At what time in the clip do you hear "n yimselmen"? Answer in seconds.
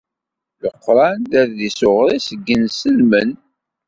2.33-3.29